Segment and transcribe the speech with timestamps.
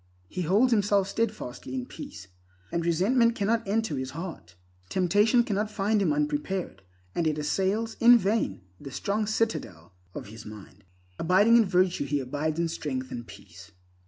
[0.27, 2.27] He holds himself steadfastly in peace,
[2.71, 4.55] and resentment cannot enter his heart.
[4.89, 6.81] Temptation does not find him unprepared,
[7.13, 10.85] and it assails in vain the strong citadel of his mind.
[11.19, 13.73] Abiding in virtue, he abides in strength and peace.